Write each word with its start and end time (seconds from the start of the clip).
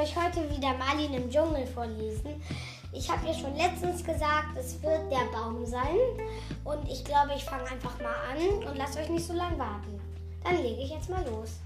euch 0.00 0.16
heute 0.16 0.48
wieder 0.50 0.72
Marlin 0.78 1.12
im 1.12 1.28
Dschungel 1.28 1.66
vorlesen. 1.66 2.40
Ich 2.90 3.10
habe 3.10 3.26
ja 3.26 3.34
schon 3.34 3.54
letztens 3.54 4.02
gesagt, 4.02 4.56
es 4.58 4.82
wird 4.82 5.12
der 5.12 5.30
Baum 5.30 5.66
sein. 5.66 5.98
Und 6.64 6.88
ich 6.88 7.04
glaube, 7.04 7.32
ich 7.36 7.44
fange 7.44 7.70
einfach 7.70 8.00
mal 8.00 8.14
an 8.32 8.66
und 8.66 8.78
lasst 8.78 8.96
euch 8.96 9.10
nicht 9.10 9.26
so 9.26 9.34
lange 9.34 9.58
warten. 9.58 10.00
Dann 10.42 10.56
lege 10.56 10.80
ich 10.80 10.90
jetzt 10.90 11.10
mal 11.10 11.22
los. 11.28 11.60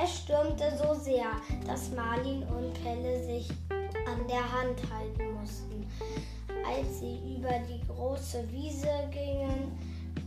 Es 0.00 0.18
stürmte 0.18 0.78
so 0.78 0.94
sehr, 0.94 1.26
dass 1.66 1.90
Marlin 1.90 2.44
und 2.44 2.72
Pelle 2.84 3.24
sich 3.24 3.48
an 3.70 4.28
der 4.28 4.52
Hand 4.52 4.80
halten 4.92 5.34
mussten, 5.34 5.86
als 6.64 7.00
sie 7.00 7.18
über 7.36 7.58
die 7.68 7.84
große 7.88 8.44
Wiese 8.52 9.08
gingen. 9.10 9.76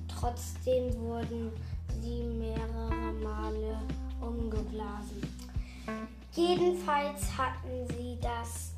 Trotzdem 0.09 0.93
wurden 0.99 1.53
sie 2.01 2.21
mehrere 2.23 3.13
Male 3.23 3.79
umgeblasen. 4.19 5.21
Jedenfalls 6.39 7.37
hatten 7.37 7.85
sie 7.89 8.17
das 8.21 8.73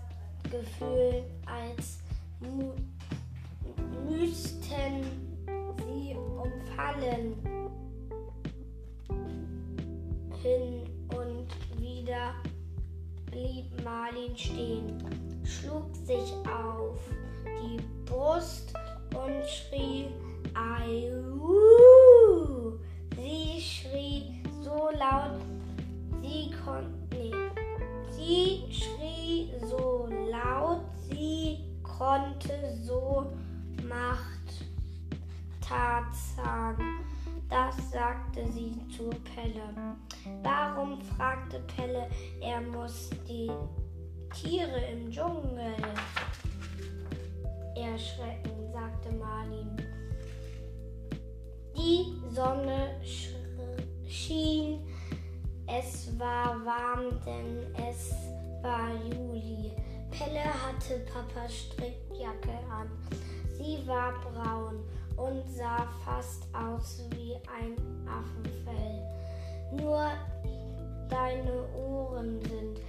Gefühl, 0.49 1.23
als 1.45 1.99
müssten 4.03 5.05
sie 5.77 6.15
umfallen. 6.15 7.35
Hin 10.41 10.89
und 11.09 11.49
wieder 11.79 12.33
blieb 13.29 13.65
Marlin 13.83 14.35
stehen, 14.35 14.97
schlug 15.43 15.95
sich 15.97 16.33
auf 16.51 16.99
die 17.45 17.77
Brust 18.05 18.73
und 19.13 19.47
schrie 19.47 20.07
Aiu! 20.55 21.19
Sie 23.15 23.61
schrie 23.61 24.41
so 24.63 24.89
laut, 24.97 25.39
sie 26.23 26.49
konnte. 26.65 27.01
Nee. 27.21 27.40
Sie 28.23 28.71
schrie 28.71 29.51
so 29.67 30.07
laut, 30.29 30.83
sie 31.09 31.57
konnte 31.81 32.77
so 32.83 33.33
macht 33.83 34.65
Tarzan. 35.59 36.77
Das 37.49 37.75
sagte 37.91 38.47
sie 38.51 38.75
zu 38.95 39.09
Pelle. 39.33 39.73
Warum 40.43 41.01
fragte 41.01 41.59
Pelle, 41.75 42.07
er 42.41 42.61
muss 42.61 43.09
die 43.27 43.51
Tiere 44.35 44.81
im 44.91 45.09
Dschungel 45.09 45.73
erschrecken, 47.75 48.71
sagte 48.71 49.11
Marlin. 49.13 49.75
Die 51.75 52.21
Sonne 52.29 53.01
schien, 54.07 54.79
es 55.79 56.19
war 56.19 56.65
warm, 56.65 57.19
denn 57.25 57.73
es 57.89 58.11
war 58.61 58.89
Juli. 59.09 59.71
Pelle 60.11 60.43
hatte 60.43 60.99
Papas 61.11 61.53
Strickjacke 61.53 62.57
an. 62.69 62.89
Sie 63.57 63.79
war 63.87 64.13
braun 64.21 64.83
und 65.15 65.43
sah 65.49 65.87
fast 66.03 66.43
aus 66.53 67.03
wie 67.11 67.35
ein 67.47 67.75
Affenfell. 68.07 69.01
Nur 69.71 70.11
deine 71.09 71.65
Ohren 71.75 72.41
sind 72.41 72.81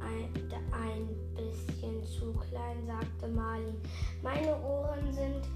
ein, 0.00 0.28
ein 0.72 1.08
bisschen 1.34 2.04
zu 2.04 2.32
klein, 2.32 2.86
sagte 2.86 3.28
Marlin. 3.28 3.80
Meine 4.22 4.60
Ohren 4.62 5.12
sind 5.12 5.48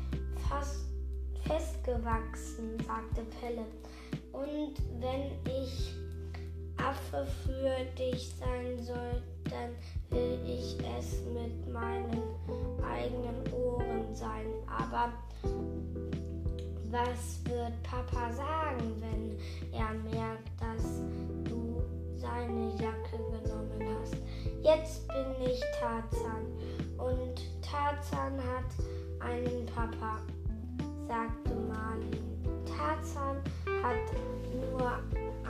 fast 0.48 0.86
festgewachsen, 1.44 2.78
sagte 2.86 3.22
Pelle. 3.40 3.66
Und 4.32 4.74
wenn 5.00 5.32
ich 5.44 5.94
Affe 6.84 7.26
für 7.44 7.84
dich 7.96 8.34
sein 8.38 8.78
soll, 8.82 9.22
dann 9.44 9.70
will 10.10 10.38
ich 10.44 10.76
es 10.98 11.22
mit 11.32 11.72
meinen 11.72 12.22
eigenen 12.82 13.52
Ohren 13.52 14.14
sein. 14.14 14.46
Aber 14.66 15.12
was 16.90 17.40
wird 17.44 17.82
Papa 17.82 18.32
sagen, 18.32 18.94
wenn 19.00 19.38
er 19.72 19.94
merkt, 20.12 20.50
dass 20.60 21.00
du 21.44 21.82
seine 22.16 22.70
Jacke 22.80 23.16
genommen 23.16 23.96
hast? 24.00 24.16
Jetzt 24.62 25.08
bin 25.08 25.46
ich 25.46 25.60
Tarzan 25.80 26.46
und 26.98 27.40
Tarzan 27.62 28.38
hat 28.38 28.70
einen 29.20 29.66
Papa, 29.66 30.20
sagte 31.06 31.54
Marlin. 31.54 32.32
Tarzan 32.66 33.36
hat 33.82 33.96
nur 34.52 34.92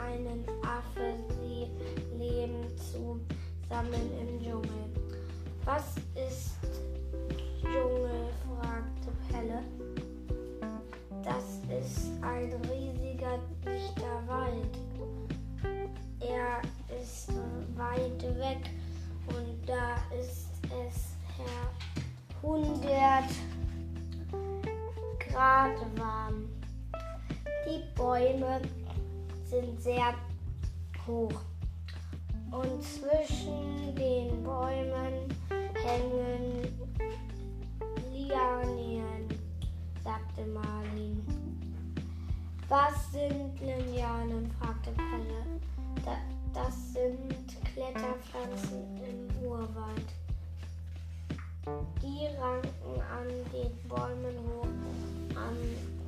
einen 0.01 0.45
Affe, 0.63 1.15
leben 2.93 3.21
zusammen 3.63 4.11
im 4.19 4.39
Dschungel. 4.41 4.69
Was 5.65 5.95
ist 6.15 6.57
Dschungel? 7.61 8.29
fragte 8.45 9.11
Pelle. 9.29 9.63
Das 11.23 11.61
ist 11.69 12.11
ein 12.21 12.53
riesiger, 12.69 13.39
dichter 13.65 14.27
Wald. 14.27 14.77
Er 16.19 16.61
ist 17.01 17.31
weit 17.75 18.21
weg 18.37 18.69
und 19.27 19.67
da 19.67 19.95
ist 20.19 20.49
es 20.85 21.15
100 22.41 22.83
Grad 25.19 25.77
warm. 25.97 26.49
Die 27.65 27.81
Bäume 27.95 28.61
sind 29.45 29.81
sehr 29.81 30.13
hoch 31.07 31.41
und 32.53 32.83
zwischen 32.83 33.95
den 33.95 34.43
Bäumen 34.43 35.27
hängen 35.83 36.61
Lianen, 38.11 39.27
sagte 40.03 40.45
Marlin. 40.45 41.25
Was 42.69 43.11
sind 43.11 43.59
Lianen? 43.59 44.51
fragte 44.59 44.91
Pelle. 44.91 45.59
Da, 46.05 46.17
das 46.53 46.93
sind 46.93 47.57
Kletterpflanzen 47.73 48.97
im 49.03 49.47
Urwald. 49.47 50.13
Die 52.01 52.27
ranken 52.39 53.01
an 53.01 53.27
den 53.51 53.87
Bäumen 53.87 54.37
hoch, 54.47 54.67
an 55.35 55.57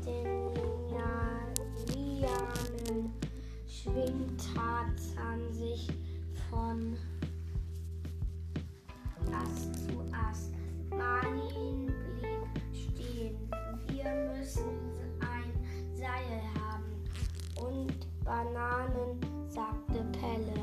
den 0.06 0.36
Lianen 1.88 3.14
schwingt 3.68 4.42
Tarzan 4.54 5.52
sich 5.52 5.90
von 6.50 6.98
Ast 9.32 9.88
zu 9.88 10.00
Ast. 10.12 10.54
Marlin 10.92 11.92
blieb 12.20 12.74
stehen. 12.74 13.38
Wir 13.88 14.34
müssen 14.34 14.80
ein 15.20 15.96
Seil 15.96 16.42
haben 16.60 17.66
und 17.66 18.24
Bananen, 18.24 19.20
sagte 19.50 20.04
Pelle. 20.20 20.62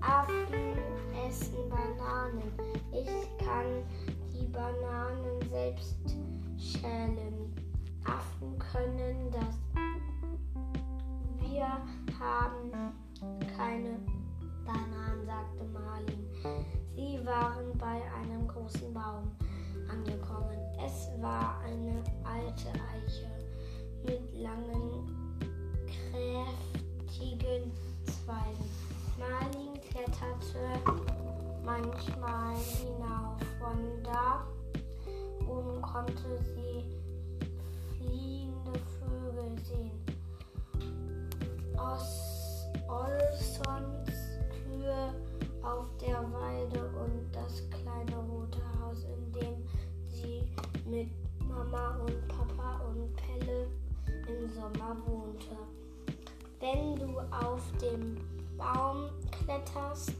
Affen 0.00 0.78
essen 1.26 1.68
Bananen. 1.68 2.52
Ich 2.92 3.44
kann 3.44 3.82
die 4.32 4.46
Bananen 4.46 5.50
selbst 5.50 6.16
schälen. 6.58 7.52
Affen 8.04 8.58
können 8.58 9.03
da 34.02 34.46
oben 35.48 35.80
konnte 35.82 36.38
sie 36.54 36.84
fliehende 37.96 38.72
Vögel 38.98 39.58
sehen. 39.62 40.04
Os 41.76 42.66
Olsons 42.88 44.10
Kühe 44.50 45.14
auf 45.62 45.86
der 46.00 46.22
Weide 46.32 46.80
und 46.98 47.32
das 47.32 47.62
kleine 47.70 48.16
rote 48.28 48.60
Haus, 48.80 49.04
in 49.04 49.32
dem 49.32 49.68
sie 50.10 50.42
mit 50.88 51.08
Mama 51.48 51.98
und 51.98 52.28
Papa 52.28 52.80
und 52.88 53.14
Pelle 53.16 53.68
im 54.28 54.48
Sommer 54.50 54.96
wohnte. 55.06 55.56
Wenn 56.60 56.96
du 56.96 57.18
auf 57.30 57.62
dem 57.80 58.16
Baum 58.56 59.10
kletterst 59.30 60.12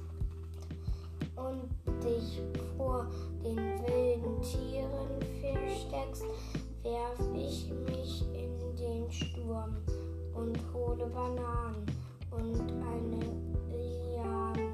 und 1.36 1.68
dich 2.02 2.40
vor 2.76 3.06
den 3.42 3.56
wilden 3.56 4.40
Tieren 4.42 5.20
versteckst, 5.40 6.24
werf 6.82 7.18
ich 7.34 7.70
mich 7.86 8.24
in 8.34 8.76
den 8.76 9.10
Sturm 9.10 9.76
und 10.34 10.58
hole 10.72 11.06
Bananen 11.06 11.86
und 12.30 12.60
eine 12.82 13.24
Liane, 13.70 14.68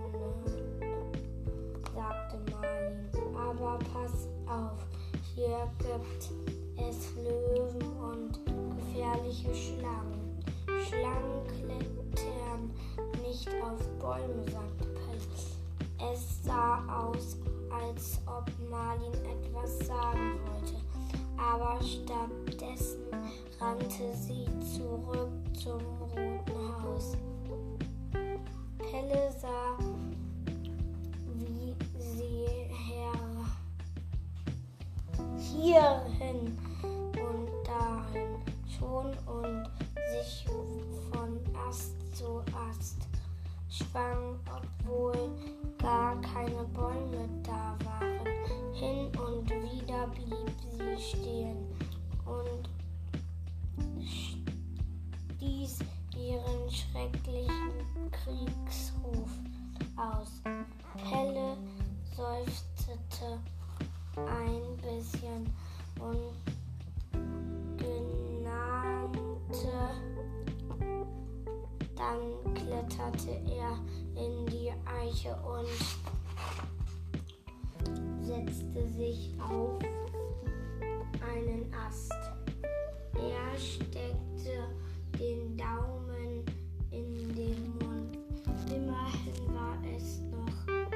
sagte 1.95 2.39
Marlin. 2.51 3.09
Aber 3.37 3.79
pass 3.93 4.29
auf, 4.47 4.87
hier 5.35 5.71
gibt 5.79 6.31
es 6.77 7.15
Löwen 7.17 7.83
und 7.99 8.41
gefährliche 8.77 9.55
Schlangen. 9.55 10.39
Schlangen 10.89 11.45
klettern 11.47 12.71
nicht 13.23 13.49
auf 13.63 13.87
Bäume, 13.99 14.45
sagte 14.51 14.90
es 16.03 16.43
sah 16.43 16.83
aus, 16.89 17.37
als 17.71 18.21
ob 18.27 18.51
Marlin 18.71 19.13
etwas 19.13 19.87
sagen 19.87 20.41
wollte, 20.47 20.77
aber 21.37 21.79
stattdessen 21.83 23.03
rannte 23.61 24.15
sie 24.15 24.47
zurück 24.77 25.29
zum 25.53 25.79
Roten 26.01 26.83
Haus. 26.83 27.19
Pelle 28.79 29.31
sah, 29.39 29.77
wie 31.35 31.77
sie 31.99 32.47
her 32.73 33.13
hierhin 35.37 36.57
und 37.13 37.51
dahin 37.67 38.37
schon 38.67 39.13
und 39.29 39.69
sich 40.13 40.47
von 41.13 41.39
Ast 41.69 41.93
zu 42.17 42.43
Ast 42.71 43.07
schwang, 43.69 44.41
obwohl 44.47 45.31
gar 45.81 46.21
keine 46.21 46.65
Bäume 46.75 47.29
da 47.43 47.77
waren. 47.85 48.27
Hin 48.75 49.11
und 49.19 49.51
wieder 49.51 50.07
blieb 50.09 50.55
sie 50.71 50.97
stehen 51.03 51.67
und 52.27 52.69
stieß 55.39 55.79
ihren 56.17 56.71
schrecklichen 56.71 58.11
Kriegsruf 58.11 59.31
aus. 59.97 60.43
Pelle 61.09 61.57
seufzte 62.17 63.39
ein 64.17 64.77
bisschen 64.77 65.53
und 65.99 66.35
genannte. 67.77 69.11
Dann 71.97 72.55
kletterte 72.55 73.31
er 73.51 73.79
in 74.21 74.47
die 74.47 74.71
Eiche 74.85 75.35
und 75.37 75.67
setzte 78.21 78.87
sich 78.89 79.33
auf 79.41 79.79
einen 81.35 81.73
Ast. 81.75 82.13
Er 83.15 83.59
steckte 83.59 84.69
den 85.19 85.57
Daumen 85.57 86.45
in 86.91 87.35
den 87.35 87.79
Mund. 87.79 88.19
Immerhin 88.69 89.55
war 89.55 89.77
es 89.97 90.21
noch 90.31 90.65
früh 90.65 90.87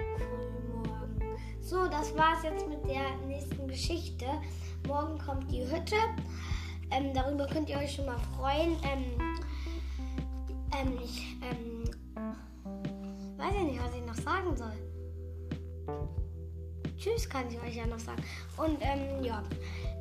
morgen. 0.75 1.19
So, 1.61 1.87
das 1.87 2.15
war's 2.17 2.43
jetzt 2.43 2.69
mit 2.69 2.85
der 2.87 3.17
nächsten 3.27 3.67
Geschichte. 3.67 4.27
Morgen 4.87 5.19
kommt 5.19 5.51
die 5.51 5.63
Hütte. 5.63 5.97
Ähm, 6.91 7.15
darüber 7.15 7.47
könnt 7.47 7.71
ihr 7.71 7.79
euch 7.79 7.95
schon 7.95 8.07
mal 8.07 8.19
freuen. 8.37 8.77
Ähm, 8.85 9.05
ähm, 10.79 10.99
ich 11.03 11.37
ähm, 11.43 11.74
weiß 13.45 13.55
ja 13.55 13.63
nicht, 13.63 13.81
was 13.83 13.95
ich 13.95 14.07
noch 14.07 14.15
sagen 14.15 14.57
soll. 14.57 14.73
Tschüss 16.97 17.29
kann 17.29 17.45
ich 17.51 17.61
euch 17.61 17.77
ja 17.77 17.87
noch 17.87 17.99
sagen. 17.99 18.23
Und 18.57 18.79
ähm, 18.81 19.23
ja, 19.23 19.43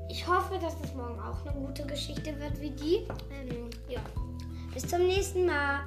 ich 0.10 0.25
hoffe, 0.25 0.57
dass 0.60 0.75
es 0.81 0.94
morgen 0.94 1.19
auch 1.19 1.45
eine 1.45 1.54
gute 1.60 1.86
Geschichte 1.86 2.40
wird 2.40 2.60
wie 2.62 2.72
die. 2.72 3.07
Ähm, 3.31 3.69
ja, 3.90 4.01
bis 4.74 4.88
zum 4.88 5.06
nächsten 5.06 5.45
Mal. 5.45 5.81